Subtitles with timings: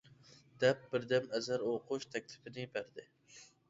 [0.63, 3.11] دەپ بىردەم ئەسەر ئوقۇش تەكلىپىنى بەردى.